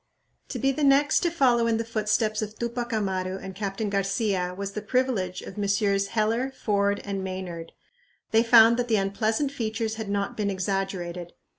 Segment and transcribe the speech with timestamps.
[0.49, 4.55] To be the next to follow in the footsteps of Tupac Amaru and Captain Garcia
[4.57, 6.07] was the privilege of Messrs.
[6.07, 7.71] Heller, Ford, and Maynard.
[8.31, 11.33] They found that the unpleasant features had not been exaggerated.